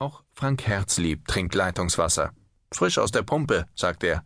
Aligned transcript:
Auch 0.00 0.22
Frank 0.32 0.66
Herzlieb 0.66 1.28
trinkt 1.28 1.54
Leitungswasser. 1.54 2.32
Frisch 2.72 2.96
aus 2.96 3.10
der 3.10 3.22
Pumpe, 3.22 3.66
sagt 3.74 4.02
er. 4.02 4.24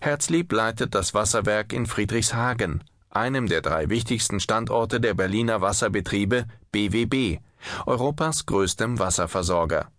Herzlieb 0.00 0.50
leitet 0.50 0.96
das 0.96 1.14
Wasserwerk 1.14 1.72
in 1.72 1.86
Friedrichshagen, 1.86 2.82
einem 3.08 3.46
der 3.46 3.62
drei 3.62 3.88
wichtigsten 3.88 4.40
Standorte 4.40 5.00
der 5.00 5.14
Berliner 5.14 5.60
Wasserbetriebe 5.60 6.46
BWB, 6.72 7.38
Europas 7.86 8.46
größtem 8.46 8.98
Wasserversorger. 8.98 9.92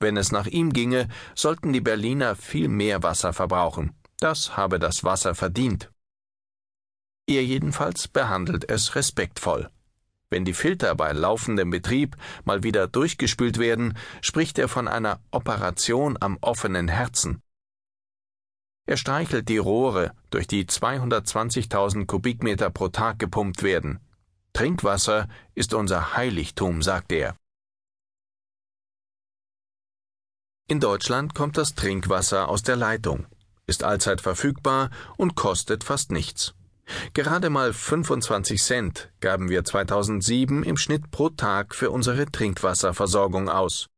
Wenn 0.00 0.18
es 0.18 0.32
nach 0.32 0.46
ihm 0.46 0.70
ginge, 0.70 1.08
sollten 1.34 1.72
die 1.72 1.80
Berliner 1.80 2.36
viel 2.36 2.68
mehr 2.68 3.02
Wasser 3.02 3.32
verbrauchen. 3.32 3.94
Das 4.20 4.54
habe 4.54 4.78
das 4.78 5.02
Wasser 5.02 5.34
verdient. 5.34 5.90
Er 7.26 7.42
jedenfalls 7.42 8.06
behandelt 8.06 8.68
es 8.68 8.94
respektvoll. 8.96 9.70
Wenn 10.28 10.44
die 10.44 10.54
Filter 10.54 10.94
bei 10.94 11.12
laufendem 11.12 11.70
Betrieb 11.70 12.16
mal 12.44 12.62
wieder 12.62 12.88
durchgespült 12.88 13.58
werden, 13.58 13.96
spricht 14.20 14.58
er 14.58 14.68
von 14.68 14.88
einer 14.88 15.20
Operation 15.30 16.16
am 16.20 16.38
offenen 16.40 16.88
Herzen. 16.88 17.40
Er 18.88 18.96
streichelt 18.96 19.48
die 19.48 19.58
Rohre, 19.58 20.12
durch 20.30 20.46
die 20.46 20.64
220.000 20.64 22.06
Kubikmeter 22.06 22.70
pro 22.70 22.88
Tag 22.88 23.18
gepumpt 23.18 23.62
werden. 23.62 24.00
Trinkwasser 24.52 25.28
ist 25.54 25.74
unser 25.74 26.16
Heiligtum, 26.16 26.82
sagt 26.82 27.12
er. 27.12 27.36
In 30.68 30.80
Deutschland 30.80 31.34
kommt 31.34 31.56
das 31.56 31.76
Trinkwasser 31.76 32.48
aus 32.48 32.64
der 32.64 32.74
Leitung, 32.74 33.26
ist 33.66 33.84
allzeit 33.84 34.20
verfügbar 34.20 34.90
und 35.16 35.36
kostet 35.36 35.84
fast 35.84 36.10
nichts. 36.10 36.55
Gerade 37.16 37.48
mal 37.48 37.72
25 37.72 38.62
Cent 38.62 39.10
gaben 39.20 39.48
wir 39.48 39.64
2007 39.64 40.62
im 40.62 40.76
Schnitt 40.76 41.10
pro 41.10 41.30
Tag 41.30 41.74
für 41.74 41.90
unsere 41.90 42.26
Trinkwasserversorgung 42.26 43.48
aus. 43.48 43.88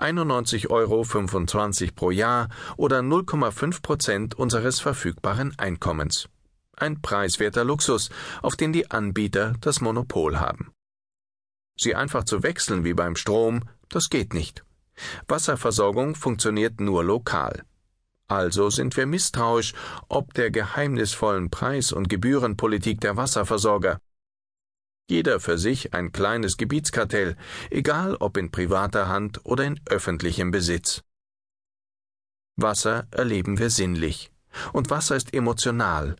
91,25 0.00 0.70
Euro 0.70 1.92
pro 1.94 2.10
Jahr 2.10 2.48
oder 2.76 3.00
0,5 3.00 3.82
Prozent 3.82 4.34
unseres 4.34 4.80
verfügbaren 4.80 5.58
Einkommens. 5.58 6.28
Ein 6.76 7.02
preiswerter 7.02 7.64
Luxus, 7.64 8.10
auf 8.42 8.54
den 8.54 8.72
die 8.72 8.90
Anbieter 8.90 9.54
das 9.60 9.80
Monopol 9.80 10.38
haben. 10.38 10.72
Sie 11.76 11.94
einfach 11.94 12.24
zu 12.24 12.42
wechseln 12.42 12.84
wie 12.84 12.94
beim 12.94 13.16
Strom, 13.16 13.62
das 13.88 14.10
geht 14.10 14.34
nicht. 14.34 14.64
Wasserversorgung 15.28 16.16
funktioniert 16.16 16.80
nur 16.80 17.04
lokal. 17.04 17.62
Also 18.28 18.68
sind 18.68 18.96
wir 18.96 19.06
misstrauisch 19.06 19.72
ob 20.08 20.34
der 20.34 20.50
geheimnisvollen 20.50 21.50
Preis- 21.50 21.92
und 21.92 22.08
Gebührenpolitik 22.08 23.00
der 23.00 23.16
Wasserversorger. 23.16 24.00
Jeder 25.10 25.40
für 25.40 25.56
sich 25.56 25.94
ein 25.94 26.12
kleines 26.12 26.58
Gebietskartell, 26.58 27.36
egal 27.70 28.16
ob 28.16 28.36
in 28.36 28.50
privater 28.50 29.08
Hand 29.08 29.40
oder 29.44 29.64
in 29.64 29.80
öffentlichem 29.86 30.50
Besitz. 30.50 31.02
Wasser 32.56 33.06
erleben 33.10 33.58
wir 33.58 33.70
sinnlich. 33.70 34.30
Und 34.74 34.90
Wasser 34.90 35.16
ist 35.16 35.32
emotional. 35.32 36.16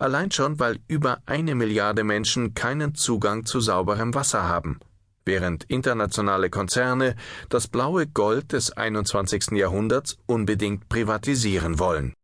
Allein 0.00 0.32
schon, 0.32 0.58
weil 0.58 0.80
über 0.88 1.22
eine 1.26 1.54
Milliarde 1.54 2.02
Menschen 2.02 2.54
keinen 2.54 2.96
Zugang 2.96 3.44
zu 3.44 3.60
sauberem 3.60 4.14
Wasser 4.14 4.44
haben 4.44 4.80
während 5.24 5.64
internationale 5.64 6.50
Konzerne 6.50 7.16
das 7.48 7.68
blaue 7.68 8.06
Gold 8.06 8.52
des 8.52 8.72
21. 8.72 9.52
Jahrhunderts 9.52 10.18
unbedingt 10.26 10.88
privatisieren 10.88 11.78
wollen. 11.78 12.14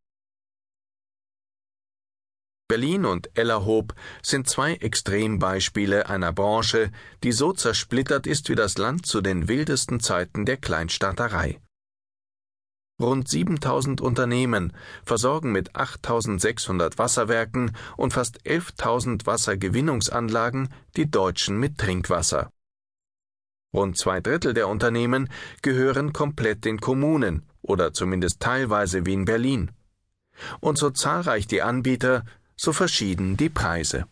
Berlin 2.68 3.06
und 3.06 3.30
Ellerhoop 3.34 3.94
sind 4.22 4.46
zwei 4.46 4.74
Extrembeispiele 4.74 6.10
einer 6.10 6.34
Branche, 6.34 6.92
die 7.24 7.32
so 7.32 7.54
zersplittert 7.54 8.26
ist 8.26 8.50
wie 8.50 8.54
das 8.54 8.76
Land 8.76 9.06
zu 9.06 9.22
den 9.22 9.48
wildesten 9.48 10.00
Zeiten 10.00 10.44
der 10.44 10.58
Kleinstaaterei. 10.58 11.60
Rund 13.00 13.28
7000 13.28 14.00
Unternehmen 14.00 14.74
versorgen 15.04 15.52
mit 15.52 15.76
8600 15.76 16.98
Wasserwerken 16.98 17.74
und 17.96 18.12
fast 18.12 18.42
11.000 18.42 19.24
Wassergewinnungsanlagen 19.24 20.68
die 20.96 21.10
Deutschen 21.10 21.58
mit 21.58 21.78
Trinkwasser. 21.78 22.50
Rund 23.72 23.98
zwei 23.98 24.20
Drittel 24.20 24.54
der 24.54 24.68
Unternehmen 24.68 25.28
gehören 25.62 26.12
komplett 26.12 26.64
den 26.64 26.80
Kommunen 26.80 27.46
oder 27.62 27.92
zumindest 27.92 28.40
teilweise 28.40 29.04
wie 29.04 29.12
in 29.12 29.24
Berlin. 29.24 29.70
Und 30.60 30.78
so 30.78 30.90
zahlreich 30.90 31.46
die 31.46 31.62
Anbieter, 31.62 32.24
so 32.56 32.72
verschieden 32.72 33.36
die 33.36 33.50
Preise. 33.50 34.06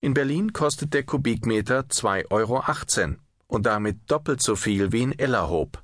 In 0.00 0.14
Berlin 0.14 0.52
kostet 0.52 0.94
der 0.94 1.02
Kubikmeter 1.02 1.80
2,18 1.80 2.30
Euro 2.30 3.16
und 3.48 3.66
damit 3.66 3.98
doppelt 4.10 4.42
so 4.42 4.56
viel 4.56 4.92
wie 4.92 5.02
in 5.02 5.18
Ellerhoop. 5.18 5.82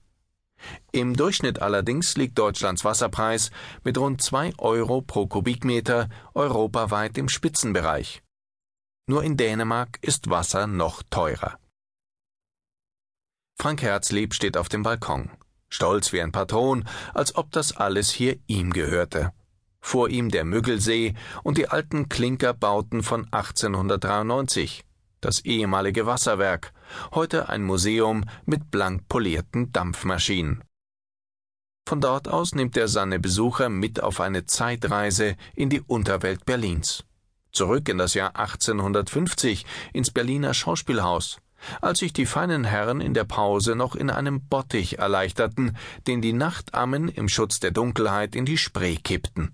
Im 0.92 1.16
Durchschnitt 1.16 1.60
allerdings 1.60 2.16
liegt 2.16 2.38
Deutschlands 2.38 2.84
Wasserpreis 2.84 3.50
mit 3.84 3.98
rund 3.98 4.22
2 4.22 4.54
Euro 4.58 5.02
pro 5.02 5.26
Kubikmeter 5.26 6.08
europaweit 6.34 7.18
im 7.18 7.28
Spitzenbereich. 7.28 8.22
Nur 9.08 9.24
in 9.24 9.36
Dänemark 9.36 9.98
ist 10.02 10.30
Wasser 10.30 10.66
noch 10.66 11.02
teurer. 11.10 11.58
Frank 13.62 13.80
Herzlieb 13.80 14.34
steht 14.34 14.56
auf 14.56 14.68
dem 14.68 14.82
Balkon, 14.82 15.30
stolz 15.68 16.12
wie 16.12 16.20
ein 16.20 16.32
Patron, 16.32 16.82
als 17.14 17.36
ob 17.36 17.52
das 17.52 17.76
alles 17.76 18.10
hier 18.10 18.40
ihm 18.48 18.72
gehörte. 18.72 19.32
Vor 19.80 20.08
ihm 20.08 20.32
der 20.32 20.42
Müggelsee 20.42 21.14
und 21.44 21.58
die 21.58 21.68
alten 21.68 22.08
Klinkerbauten 22.08 23.04
von 23.04 23.28
1893, 23.30 24.84
das 25.20 25.44
ehemalige 25.44 26.06
Wasserwerk, 26.06 26.72
heute 27.14 27.50
ein 27.50 27.62
Museum 27.62 28.24
mit 28.46 28.72
blank 28.72 29.06
polierten 29.08 29.70
Dampfmaschinen. 29.70 30.64
Von 31.86 32.00
dort 32.00 32.26
aus 32.26 32.56
nimmt 32.56 32.76
er 32.76 32.88
seine 32.88 33.20
Besucher 33.20 33.68
mit 33.68 34.02
auf 34.02 34.18
eine 34.18 34.44
Zeitreise 34.44 35.36
in 35.54 35.70
die 35.70 35.82
Unterwelt 35.82 36.44
Berlins. 36.46 37.04
Zurück 37.52 37.88
in 37.88 37.98
das 37.98 38.14
Jahr 38.14 38.34
1850 38.34 39.64
ins 39.92 40.10
Berliner 40.10 40.52
Schauspielhaus, 40.52 41.38
als 41.80 42.00
sich 42.00 42.12
die 42.12 42.26
feinen 42.26 42.64
Herren 42.64 43.00
in 43.00 43.14
der 43.14 43.24
Pause 43.24 43.76
noch 43.76 43.94
in 43.94 44.10
einem 44.10 44.46
Bottich 44.46 44.98
erleichterten, 44.98 45.76
den 46.06 46.22
die 46.22 46.32
Nachtammen 46.32 47.08
im 47.08 47.28
Schutz 47.28 47.60
der 47.60 47.70
Dunkelheit 47.70 48.34
in 48.34 48.44
die 48.44 48.58
Spree 48.58 48.96
kippten. 48.96 49.52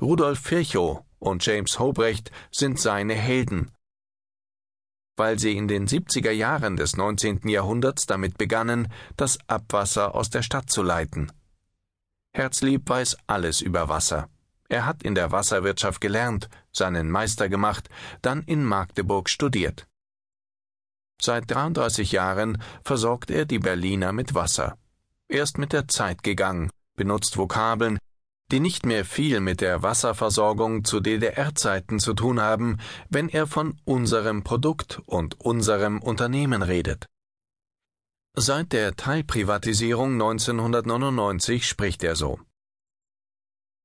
Rudolf 0.00 0.50
Virchow 0.50 1.02
und 1.18 1.44
James 1.44 1.78
Hobrecht 1.78 2.30
sind 2.50 2.78
seine 2.80 3.14
Helden, 3.14 3.70
weil 5.16 5.38
sie 5.38 5.56
in 5.56 5.66
den 5.66 5.86
70er 5.86 6.30
Jahren 6.30 6.76
des 6.76 6.96
19. 6.96 7.48
Jahrhunderts 7.48 8.06
damit 8.06 8.38
begannen, 8.38 8.88
das 9.16 9.38
Abwasser 9.48 10.14
aus 10.14 10.30
der 10.30 10.42
Stadt 10.42 10.70
zu 10.70 10.82
leiten. 10.82 11.32
Herzlieb 12.32 12.88
weiß 12.88 13.16
alles 13.26 13.62
über 13.62 13.88
Wasser. 13.88 14.28
Er 14.68 14.84
hat 14.84 15.02
in 15.02 15.14
der 15.14 15.32
Wasserwirtschaft 15.32 16.00
gelernt, 16.00 16.48
seinen 16.72 17.10
Meister 17.10 17.48
gemacht, 17.48 17.88
dann 18.20 18.42
in 18.42 18.64
Magdeburg 18.64 19.30
studiert. 19.30 19.86
Seit 21.20 21.50
33 21.50 22.12
Jahren 22.12 22.62
versorgt 22.84 23.30
er 23.30 23.44
die 23.46 23.58
Berliner 23.58 24.12
mit 24.12 24.34
Wasser. 24.34 24.76
Er 25.28 25.42
ist 25.42 25.58
mit 25.58 25.72
der 25.72 25.88
Zeit 25.88 26.22
gegangen, 26.22 26.70
benutzt 26.96 27.36
Vokabeln, 27.36 27.98
die 28.52 28.60
nicht 28.60 28.86
mehr 28.86 29.04
viel 29.04 29.40
mit 29.40 29.60
der 29.60 29.82
Wasserversorgung 29.82 30.84
zu 30.84 31.00
DDR-Zeiten 31.00 31.98
zu 31.98 32.14
tun 32.14 32.40
haben, 32.40 32.78
wenn 33.08 33.28
er 33.28 33.46
von 33.46 33.80
unserem 33.84 34.44
Produkt 34.44 35.02
und 35.06 35.40
unserem 35.40 36.00
Unternehmen 36.00 36.62
redet. 36.62 37.06
Seit 38.36 38.72
der 38.72 38.94
Teilprivatisierung 38.94 40.12
1999 40.12 41.66
spricht 41.66 42.04
er 42.04 42.14
so. 42.14 42.38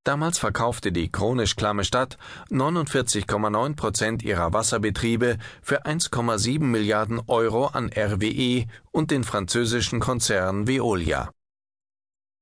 Damals 0.04 0.40
verkaufte 0.40 0.92
die 0.92 1.12
chronisch 1.12 1.56
klamme 1.56 1.84
Stadt 1.84 2.18
49,9 2.50 3.76
Prozent 3.76 4.24
ihrer 4.24 4.52
Wasserbetriebe 4.52 5.38
für 5.62 5.86
1,7 5.86 6.60
Milliarden 6.64 7.22
Euro 7.28 7.68
an 7.68 7.92
RWE 7.96 8.66
und 8.92 9.12
den 9.12 9.24
französischen 9.24 10.00
Konzern 10.00 10.66
Veolia. 10.66 11.32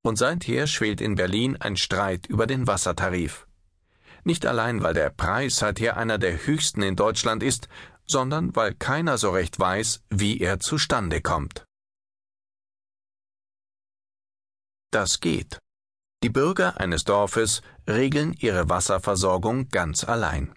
Und 0.04 0.18
seither 0.18 0.68
schwelt 0.68 1.02
in 1.02 1.16
Berlin 1.16 1.58
ein 1.58 1.76
Streit 1.76 2.28
über 2.28 2.48
den 2.48 2.66
Wassertarif. 2.66 3.46
Nicht 4.24 4.46
allein, 4.46 4.82
weil 4.82 4.94
der 4.94 5.10
Preis 5.10 5.58
seither 5.58 5.98
einer 5.98 6.18
der 6.18 6.46
höchsten 6.46 6.82
in 6.82 6.96
Deutschland 6.96 7.44
ist, 7.44 7.68
sondern 8.06 8.56
weil 8.56 8.74
keiner 8.74 9.18
so 9.18 9.32
recht 9.32 9.60
weiß, 9.60 10.02
wie 10.10 10.40
er 10.40 10.62
zustande 10.62 11.22
kommt. 11.22 11.66
Das 14.92 15.20
geht. 15.20 15.60
Die 16.22 16.30
Bürger 16.30 16.78
eines 16.82 17.06
Dorfes 17.06 17.62
regeln 17.88 18.34
ihre 18.34 18.68
Wasserversorgung 18.68 19.70
ganz 19.70 20.04
allein. 20.04 20.54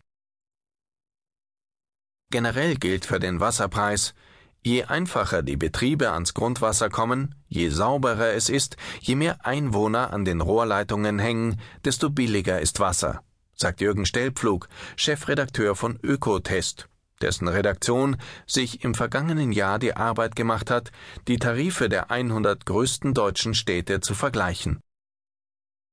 Generell 2.31 2.75
gilt 2.75 3.05
für 3.05 3.21
den 3.21 3.39
Wasserpreis, 3.39 4.15
je 4.63 4.83
einfacher 4.83 5.43
die 5.43 5.57
Betriebe 5.57 6.11
ans 6.11 6.35
Grundwasser 6.35 6.91
kommen, 6.91 7.37
je 7.47 7.69
sauberer 7.69 8.33
es 8.33 8.49
ist, 8.49 8.77
je 9.01 9.15
mehr 9.15 9.47
Einwohner 9.47 10.13
an 10.13 10.25
den 10.25 10.41
Rohrleitungen 10.41 11.21
hängen, 11.21 11.61
desto 11.85 12.11
billiger 12.11 12.61
ist 12.61 12.81
Wasser, 12.81 13.23
sagt 13.55 13.81
Jürgen 13.81 14.05
Stellpflug, 14.05 14.69
Chefredakteur 14.97 15.77
von 15.77 15.97
Ökotest, 16.03 16.89
dessen 17.21 17.47
Redaktion 17.47 18.17
sich 18.49 18.83
im 18.83 18.95
vergangenen 18.95 19.53
Jahr 19.53 19.79
die 19.79 19.95
Arbeit 19.95 20.35
gemacht 20.35 20.73
hat, 20.73 20.91
die 21.29 21.39
Tarife 21.39 21.89
der 21.89 22.11
100 22.11 22.67
größten 22.67 23.15
deutschen 23.15 23.55
Städte 23.55 24.01
zu 24.01 24.15
vergleichen. 24.15 24.81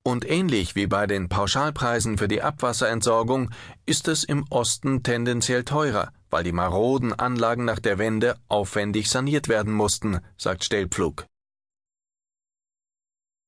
Und 0.03 0.29
ähnlich 0.29 0.75
wie 0.75 0.87
bei 0.87 1.07
den 1.07 1.27
Pauschalpreisen 1.27 2.17
für 2.17 2.27
die 2.27 2.41
Abwasserentsorgung 2.41 3.51
ist 3.85 4.07
es 4.07 4.23
im 4.23 4.45
Osten 4.49 5.03
tendenziell 5.03 5.65
teurer, 5.65 6.13
weil 6.29 6.43
die 6.43 6.53
maroden 6.53 7.13
Anlagen 7.13 7.65
nach 7.65 7.79
der 7.79 7.97
Wende 7.97 8.37
aufwendig 8.47 9.09
saniert 9.09 9.49
werden 9.49 9.73
mussten, 9.73 10.19
sagt 10.37 10.63
Stellpflug. 10.63 11.25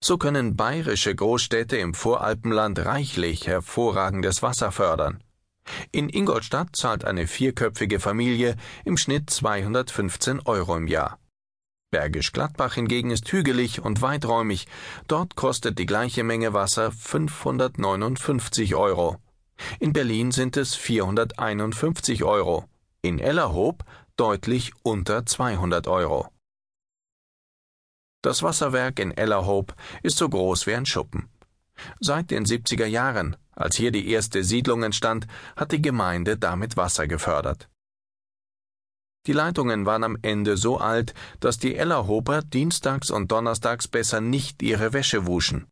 So 0.04 0.18
können 0.18 0.56
bayerische 0.56 1.14
Großstädte 1.14 1.78
im 1.78 1.94
Voralpenland 1.94 2.80
reichlich 2.80 3.48
hervorragendes 3.48 4.42
Wasser 4.42 4.72
fördern. 4.72 5.24
In 5.92 6.10
Ingolstadt 6.10 6.76
zahlt 6.76 7.06
eine 7.06 7.28
vierköpfige 7.28 8.00
Familie 8.00 8.56
im 8.84 8.98
Schnitt 8.98 9.30
215 9.30 10.42
Euro 10.46 10.76
im 10.76 10.88
Jahr. 10.88 11.21
Bergisch 11.92 12.32
Gladbach 12.32 12.76
hingegen 12.76 13.12
ist 13.12 13.30
hügelig 13.34 13.82
und 13.82 14.02
weiträumig. 14.02 14.66
Dort 15.08 15.36
kostet 15.36 15.78
die 15.78 15.86
gleiche 15.86 16.24
Menge 16.24 16.54
Wasser 16.54 16.90
559 16.94 18.76
Euro. 18.76 19.18
In 19.82 19.92
Berlin 19.92 20.32
sind 20.32 20.56
es 20.56 20.74
451 20.74 22.24
Euro. 22.24 22.64
In 23.02 23.20
Ellerhoop 23.20 23.84
deutlich 24.16 24.72
unter 24.84 25.26
200 25.26 25.88
Euro. 25.88 26.30
Das 28.22 28.42
Wasserwerk 28.42 29.00
in 29.00 29.12
Ellerhoop 29.12 29.76
ist 30.02 30.18
so 30.18 30.30
groß 30.30 30.68
wie 30.68 30.76
ein 30.76 30.86
Schuppen. 30.86 31.28
Seit 32.00 32.32
den 32.32 32.46
70er 32.46 32.86
Jahren, 32.86 33.36
als 33.54 33.76
hier 33.76 33.92
die 33.92 34.10
erste 34.10 34.46
Siedlung 34.46 34.84
entstand, 34.84 35.28
hat 35.58 35.74
die 35.74 35.82
Gemeinde 35.82 36.38
damit 36.38 36.78
Wasser 36.78 37.08
gefördert. 37.08 37.71
Die 39.28 39.34
Leitungen 39.34 39.86
waren 39.86 40.04
am 40.04 40.18
Ende 40.24 40.58
so 40.58 40.80
alt, 40.80 41.14
dass 41.40 41.60
die 41.60 41.76
Ellerhoper 41.76 42.42
dienstags 42.42 43.12
und 43.12 43.32
donnerstags 43.32 43.88
besser 43.88 44.20
nicht 44.20 44.64
ihre 44.64 44.94
Wäsche 44.94 45.28
wuschen. 45.28 45.68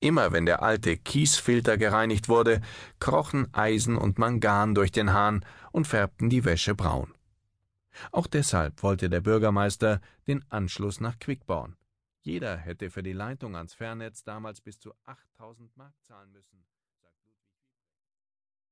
Immer 0.00 0.32
wenn 0.32 0.46
der 0.46 0.62
alte 0.62 0.96
Kiesfilter 0.96 1.76
gereinigt 1.76 2.28
wurde, 2.28 2.60
krochen 2.98 3.52
Eisen 3.52 3.96
und 3.96 4.18
Mangan 4.18 4.74
durch 4.74 4.92
den 4.92 5.12
Hahn 5.12 5.44
und 5.72 5.86
färbten 5.86 6.30
die 6.30 6.44
Wäsche 6.44 6.74
braun. 6.74 7.12
Auch 8.12 8.26
deshalb 8.26 8.82
wollte 8.82 9.08
der 9.08 9.20
Bürgermeister 9.20 10.00
den 10.26 10.44
Anschluss 10.50 11.00
nach 11.00 11.18
Quickborn. 11.18 11.76
Jeder 12.20 12.56
hätte 12.56 12.90
für 12.90 13.02
die 13.02 13.12
Leitung 13.12 13.54
ans 13.56 13.74
Fernnetz 13.74 14.24
damals 14.24 14.60
bis 14.60 14.80
zu 14.80 14.92
8000 15.04 15.76
Mark 15.76 15.94
zahlen 16.02 16.32
müssen. 16.32 16.66